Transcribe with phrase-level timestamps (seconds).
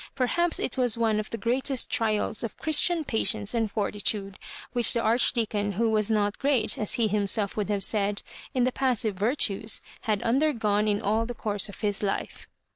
[0.15, 4.39] Perhaps it was one of the greatest trials of Christian patience and fortitude
[4.73, 8.63] which the Arch deacon, who was not great, as he himself would have said, in
[8.63, 9.79] the passive virtues,
[10.09, 12.47] had undergone in all the course of his life.